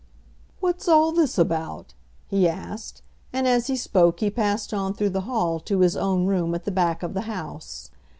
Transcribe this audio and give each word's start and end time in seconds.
"What's 0.61 0.87
all 0.87 1.11
this 1.11 1.37
about?" 1.37 1.93
he 2.25 2.47
asked, 2.49 3.03
and 3.31 3.47
as 3.47 3.67
he 3.67 3.75
spoke 3.75 4.19
he 4.19 4.31
passed 4.31 4.73
on 4.73 4.95
through 4.95 5.11
the 5.11 5.21
hall 5.29 5.59
to 5.59 5.81
his 5.81 5.95
own 5.95 6.25
room 6.25 6.55
at 6.55 6.63
the 6.63 6.71
back 6.71 7.03
of 7.03 7.13
the 7.13 7.21
house. 7.29 7.91